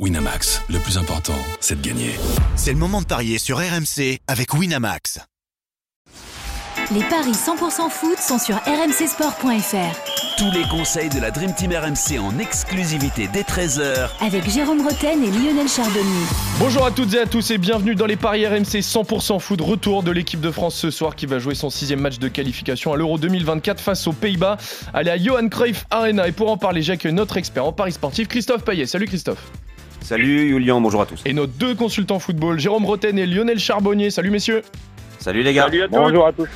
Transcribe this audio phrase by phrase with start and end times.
[0.00, 2.16] Winamax, le plus important, c'est de gagner.
[2.56, 5.20] C'est le moment de parier sur RMC avec Winamax.
[6.92, 10.36] Les paris 100% foot sont sur rmcsport.fr.
[10.36, 15.22] Tous les conseils de la Dream Team RMC en exclusivité dès 13h Avec Jérôme Roten
[15.22, 16.26] et Lionel Chardonnay.
[16.58, 19.60] Bonjour à toutes et à tous et bienvenue dans les paris RMC 100% foot.
[19.60, 22.92] Retour de l'équipe de France ce soir qui va jouer son sixième match de qualification
[22.92, 24.56] à l'Euro 2024 face aux Pays-Bas.
[24.92, 28.26] Allez à Johan Cruyff Arena et pour en parler, j'accueille notre expert en paris sportif
[28.26, 28.86] Christophe Payet.
[28.86, 29.52] Salut Christophe.
[30.04, 31.22] Salut Julien, bonjour à tous.
[31.24, 34.10] Et nos deux consultants football, Jérôme Roten et Lionel Charbonnier.
[34.10, 34.60] Salut messieurs.
[35.18, 35.70] Salut les gars.
[35.90, 36.46] Bonjour à tous.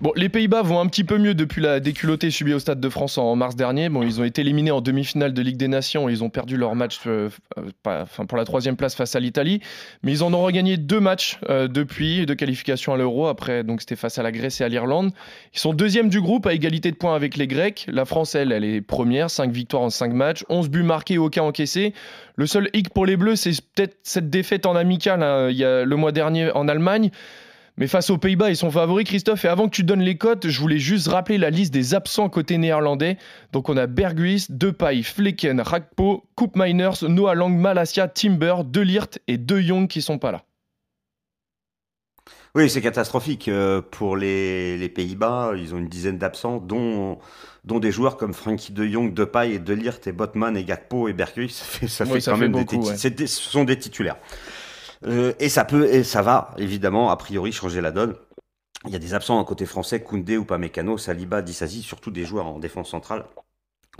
[0.00, 2.88] Bon, les Pays-Bas vont un petit peu mieux depuis la déculottée subie au Stade de
[2.88, 3.90] France en mars dernier.
[3.90, 6.56] Bon, ils ont été éliminés en demi-finale de Ligue des Nations et ils ont perdu
[6.56, 7.28] leur match euh,
[7.82, 9.60] pas- enfin, pour la troisième place face à l'Italie.
[10.02, 13.26] Mais ils en ont regagné deux matchs euh, depuis de qualification à l'Euro.
[13.26, 15.12] Après, donc c'était face à la Grèce et à l'Irlande.
[15.52, 17.84] Ils sont deuxième du groupe à égalité de points avec les Grecs.
[17.92, 21.42] La France, elle, elle est première, 5 victoires en 5 matchs, 11 buts marqués, aucun
[21.42, 21.92] encaissé.
[22.36, 26.12] Le seul hic pour les Bleus, c'est peut-être cette défaite en amical hein, le mois
[26.12, 27.10] dernier en Allemagne.
[27.80, 29.44] Mais face aux Pays-Bas, ils sont favoris, Christophe.
[29.46, 32.28] Et avant que tu donnes les cotes, je voulais juste rappeler la liste des absents
[32.28, 33.16] côté néerlandais.
[33.52, 39.20] Donc on a Berghuis, Depay, Flecken, Rakpo, Koop Miners, Noah Lang, Malasia, Timber, De Ligt
[39.28, 40.44] et De Jong qui sont pas là.
[42.54, 45.52] Oui, c'est catastrophique euh, pour les, les Pays-Bas.
[45.56, 47.18] Ils ont une dizaine d'absents, dont,
[47.64, 51.08] dont des joueurs comme Frankie de Jong, Depay et De Ligt et Botman et Gakpo
[51.08, 51.50] et Berghuis.
[51.50, 52.96] Ça fait, ça Oui, fait ça quand fait même beaucoup, des, ouais.
[52.96, 54.16] c'est des- ce sont des titulaires.
[55.06, 58.14] Euh, et ça peut, et ça va évidemment a priori changer la donne.
[58.86, 62.24] Il y a des absents à côté français, Koundé ou Pamecano, Saliba, Dissasi, surtout des
[62.24, 63.24] joueurs en défense centrale.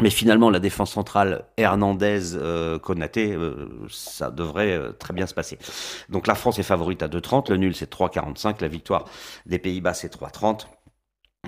[0.00, 5.34] Mais finalement, la défense centrale Hernandez, euh, Konaté, euh, ça devrait euh, très bien se
[5.34, 5.58] passer.
[6.08, 9.04] Donc la France est favorite à 2,30, le nul c'est 3,45, la victoire
[9.44, 10.66] des Pays-Bas c'est 3,30.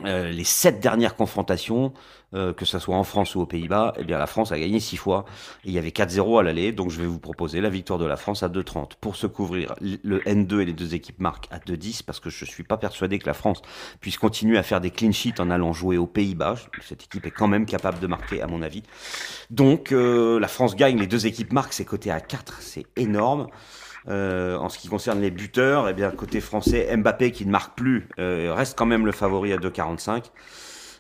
[0.05, 1.93] Euh, les sept dernières confrontations,
[2.35, 4.81] euh, que ce soit en France ou aux Pays-Bas, eh bien la France a gagné
[4.81, 5.25] six fois.
[5.65, 8.17] Il y avait 4-0 à l'aller, donc je vais vous proposer la victoire de la
[8.17, 8.93] France à 2,30.
[9.01, 12.45] Pour se couvrir, le N2 et les deux équipes marquent à 2,10 parce que je
[12.45, 13.61] suis pas persuadé que la France
[14.01, 16.57] puisse continuer à faire des clean sheets en allant jouer aux Pays-Bas.
[16.81, 18.83] Cette équipe est quand même capable de marquer, à mon avis.
[19.51, 23.49] Donc euh, la France gagne, les deux équipes marquent, c'est coté à 4, c'est énorme.
[24.09, 28.09] Euh, en ce qui concerne les buteurs, eh côté français, Mbappé qui ne marque plus
[28.19, 30.25] euh, reste quand même le favori à 2,45.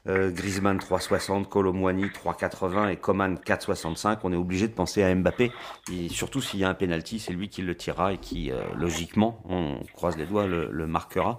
[0.08, 4.18] Euh, Griezmann 3,60, Colomwani 3,80 et Coman 4,65.
[4.24, 5.52] On est obligé de penser à Mbappé
[6.10, 9.78] surtout s'il y a un penalty, c'est lui qui le tirera et qui logiquement, on
[9.94, 11.38] croise les doigts, le, marquera.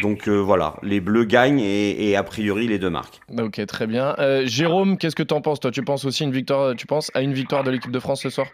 [0.00, 3.20] Donc voilà, les Bleus gagnent et, a priori les deux marquent.
[3.38, 4.16] Ok, très bien.
[4.44, 7.34] Jérôme, qu'est-ce que t'en penses Toi, tu penses aussi une victoire Tu penses à une
[7.34, 8.46] victoire de l'équipe de France ce soir?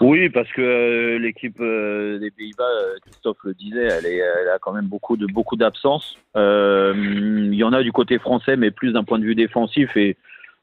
[0.00, 4.48] Oui, parce que euh, l'équipe euh, des Pays-Bas, euh, Christophe le disait, elle, est, elle
[4.48, 6.18] a quand même beaucoup de beaucoup d'absences.
[6.36, 9.96] Euh, Il y en a du côté français, mais plus d'un point de vue défensif.
[9.96, 10.16] Et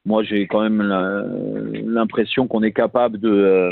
[0.06, 0.82] moi, j'ai quand même
[1.86, 3.72] l'impression qu'on est capable de,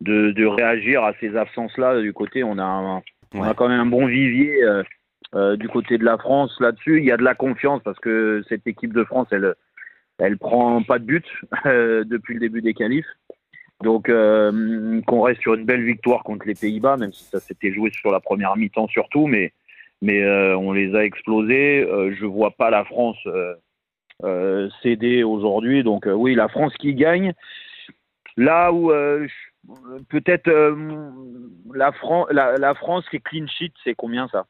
[0.00, 2.00] de de réagir à ces absences-là.
[2.00, 3.02] Du côté, on a un-
[3.34, 4.62] on a quand même un bon vivier
[5.34, 6.98] euh, du côté de la France là-dessus.
[6.98, 9.54] Il y a de la confiance parce que cette équipe de France, elle
[10.18, 11.24] elle prend pas de but
[11.66, 13.06] euh, depuis le début des qualifs.
[13.82, 17.72] Donc euh, qu'on reste sur une belle victoire contre les Pays-Bas, même si ça s'était
[17.72, 19.52] joué sur la première mi-temps surtout, mais
[20.00, 21.84] mais euh, on les a explosés.
[21.84, 23.18] Euh, je vois pas la France
[24.82, 25.82] céder aujourd'hui.
[25.82, 27.32] Donc oui, la France qui gagne.
[28.36, 28.90] Là où
[30.08, 30.48] peut-être
[31.74, 34.46] la, Fran- la, France qui clean sheet, c'est combien ça?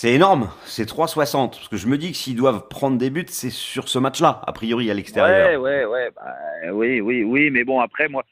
[0.00, 1.50] C'est énorme, c'est 3,60.
[1.50, 4.42] Parce que je me dis que s'ils doivent prendre des buts, c'est sur ce match-là,
[4.46, 5.48] a priori à l'extérieur.
[5.48, 6.10] Ouais, ouais, ouais.
[6.14, 7.50] bah, oui, oui, oui.
[7.50, 8.24] Mais bon, après, moi,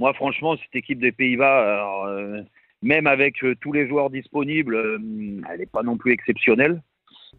[0.00, 2.42] moi franchement, cette équipe des Pays-Bas, euh,
[2.82, 4.98] même avec euh, tous les joueurs disponibles, euh,
[5.52, 6.82] elle n'est pas non plus exceptionnelle.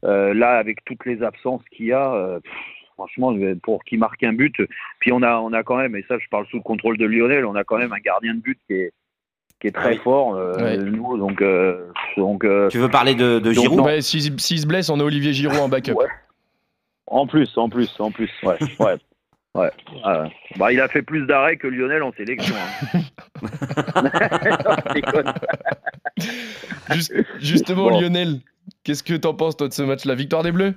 [0.03, 2.39] Là, avec toutes les absences qu'il y a,
[2.93, 4.55] franchement, pour qu'il marque un but,
[4.99, 7.05] puis on a, on a quand même, et ça, je parle sous le contrôle de
[7.05, 8.93] Lionel, on a quand même un gardien de but qui est,
[9.65, 9.97] qui est très Ah oui.
[10.03, 10.77] fort, euh, Ouais.
[10.77, 11.87] nous, donc, euh,
[12.17, 13.79] donc euh, Tu veux parler de, Giroud.
[13.79, 15.93] Ouais, S'il s'il se blesse, on a Olivier Giroud en backup.
[15.93, 16.05] Ouais.
[17.07, 18.97] En plus, en plus, en plus, ouais, ouais,
[19.55, 19.71] ouais.
[20.05, 20.27] Euh,
[20.57, 22.55] bah, il a fait plus d'arrêts que Lionel en sélection.
[22.55, 22.99] hein.
[27.39, 27.99] Justement, Bon.
[27.99, 28.39] Lionel,
[28.83, 30.73] qu'est-ce que t'en penses toi de ce match La victoire des Bleus?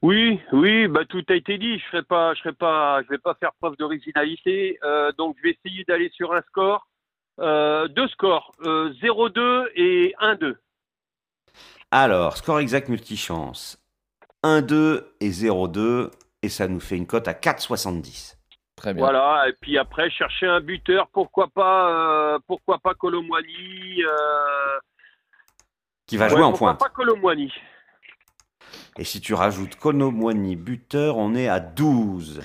[0.00, 1.78] Oui, oui, bah tout a été dit.
[1.78, 4.78] Je serai pas, je serai pas, je vais pas faire preuve d'originalité.
[4.82, 6.88] Euh, donc je vais essayer d'aller sur un score,
[7.38, 10.56] deux scores, euh, 0-2 et 1-2.
[11.90, 13.78] Alors, score exact multichance.
[14.44, 16.10] 1-2 et 0-2.
[16.42, 18.36] Et ça nous fait une cote à 4,70.
[18.76, 19.04] Très bien.
[19.04, 19.44] Voilà.
[19.48, 21.06] Et puis après chercher un buteur.
[21.12, 21.90] Pourquoi pas,
[22.34, 24.02] euh, pourquoi pas Colomwani.
[24.02, 24.78] Euh,
[26.06, 26.80] Qui va ouais, jouer en pourquoi pointe.
[26.80, 27.52] pas Colomwani.
[28.98, 32.42] Et si tu rajoutes Konomwani buteur, on est à 12.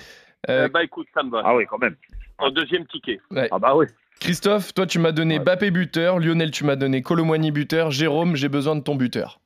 [0.49, 1.41] Euh, Eh bah écoute, ça me va.
[1.43, 1.95] Ah oui, quand même.
[2.37, 3.19] En deuxième ticket.
[3.51, 3.87] Ah bah oui.
[4.19, 5.43] Christophe, toi tu m'as donné Ouais.
[5.43, 9.39] Bappé buteur, Lionel tu m'as donné Colomwani buteur, Jérôme j'ai besoin de ton buteur.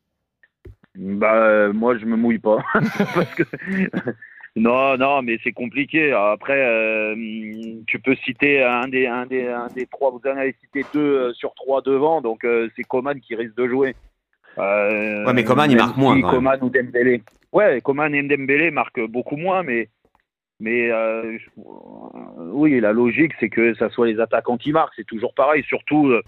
[0.95, 3.44] Bah euh, moi je me mouille pas parce que
[4.56, 6.12] non non mais c'est compliqué.
[6.12, 7.15] Après euh,
[7.88, 10.12] tu peux citer un des un des un des trois.
[10.12, 13.56] Vous en avez cité deux euh, sur trois devant donc euh, c'est Coman qui risque
[13.56, 13.95] de jouer.
[14.57, 16.19] Euh, Ouais, mais Coman, il marque moins.
[16.21, 17.21] Coman ou Dembélé.
[17.53, 19.88] Ouais Coman et Dembélé marquent beaucoup moins mais
[20.62, 21.38] mais euh,
[22.54, 24.94] oui la logique c'est que ça soit les attaquants qui marquent.
[24.96, 26.22] C'est toujours pareil surtout euh,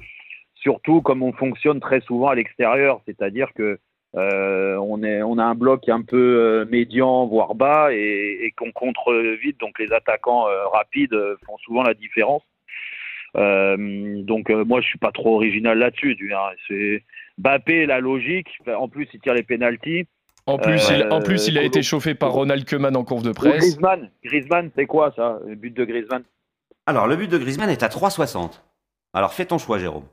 [0.56, 3.80] surtout comme on fonctionne très souvent à l'extérieur c'est-à-dire que
[4.16, 9.12] euh, on, est, on a un bloc un peu médian, voire bas, et, qu'on contre
[9.42, 9.60] vite.
[9.60, 12.44] Donc les attaquants rapides font souvent la différence.
[13.34, 16.16] Donc moi je suis pas trop original là-dessus.
[16.30, 16.54] vois.
[16.68, 17.04] C'est
[17.40, 18.50] Bappé la logique.
[18.68, 20.06] En plus il tire les pénalties.
[20.46, 23.04] En plus, Euh, il, en plus, il a Colo- été chauffé par Ronald Koeman en
[23.06, 23.60] conf de Ou presse.
[23.60, 26.24] Griezmann, Griezmann, c'est quoi ça Le but de Griezmann?
[26.86, 28.62] Alors, le but de Griezmann est à 3,60.
[29.14, 30.04] Alors, fais ton choix, Jérôme.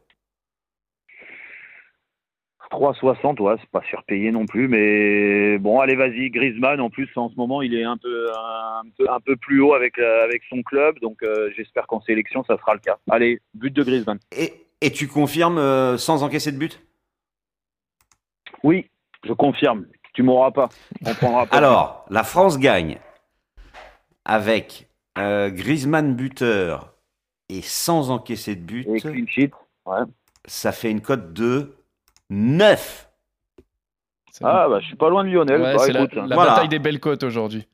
[2.71, 7.29] 3,60, ouais, c'est pas surpayé non plus, mais bon, allez, vas-y, Griezmann, en plus, en
[7.29, 10.43] ce moment, il est un peu, un peu, un peu plus haut avec, euh, avec
[10.49, 12.99] son club, donc euh, j'espère qu'en sélection, ça sera le cas.
[13.11, 14.21] Allez, but de Griezmann.
[14.31, 16.81] Et, et tu confirmes euh, sans encaisser de but?
[18.63, 18.89] Oui,
[19.27, 20.69] je confirme, tu m'auras pas,
[21.07, 21.57] on prendra pas.
[21.57, 22.99] Alors, la France gagne
[24.25, 26.93] avec euh, Griezmann buteur
[27.49, 28.87] et sans encaisser de but.
[28.89, 29.51] Et clean sheet,
[29.87, 30.01] ouais.
[30.47, 31.77] Ça fait une cote de
[32.31, 33.09] 9.
[34.33, 36.15] C'est- Ah, bah, je suis pas loin de Lionel, Ouais, bah, c'est la, écoute.
[36.17, 36.51] la Voilà.
[36.53, 37.67] bataille des belles cotes aujourd'hui.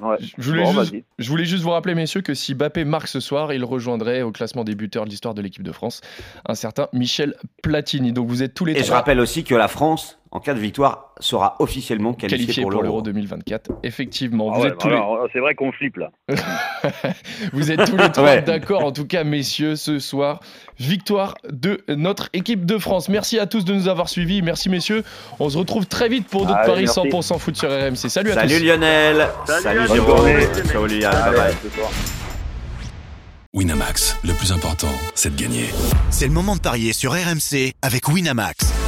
[0.00, 0.16] Ouais.
[0.20, 1.04] Je voulais, Bon, juste, vas-y.
[1.18, 4.30] je voulais juste vous rappeler, messieurs, que si Bappé marque ce soir, il rejoindrait au
[4.30, 6.02] classement des buteurs de l'histoire de l'équipe de France
[6.46, 7.34] un certain Michel
[7.64, 8.12] Platini.
[8.12, 10.60] Donc vous êtes tous les Et je rappelle aussi que la France, en cas de
[10.60, 12.96] victoire, sera officiellement qualifiée, qualifiés pour pour l'Euro.
[12.96, 13.70] l'Euro 2024.
[13.82, 16.10] Effectivement, Ah vous, ouais, êtes tous voilà, C'est vrai qu'on flippe là.
[16.28, 16.36] les...
[17.52, 18.42] vous êtes tous les trois Ouais.
[18.42, 20.40] d'accord, en tout cas, messieurs, ce soir.
[20.78, 23.08] Victoire de notre équipe de France.
[23.08, 24.42] Merci à tous de nous avoir suivis.
[24.42, 25.02] Merci, messieurs.
[25.40, 27.00] On se retrouve très vite pour d'autres paris merci.
[27.00, 27.96] 100% foot sur RMC.
[28.08, 28.64] Salut à Salut tous.
[28.64, 29.28] Lionel.
[29.46, 29.94] Salut tous.
[29.94, 30.28] Jérôme.
[30.68, 30.84] Ciao.
[30.84, 31.54] Allez, Bye bye.
[33.54, 35.64] Winamax, le plus important, c'est de gagner.
[36.10, 38.87] C'est le moment de parier sur RMC avec Winamax.